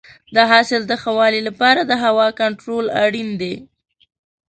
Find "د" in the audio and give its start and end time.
0.35-0.37, 0.87-0.93, 1.85-1.91